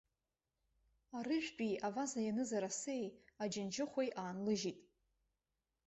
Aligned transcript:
Арыжәтәи 1.17 1.81
аваза 1.87 2.19
ианыз 2.23 2.51
арасеи, 2.57 3.05
аџьынџьыхәеи 3.43 4.09
аанлыжьит. 4.21 4.79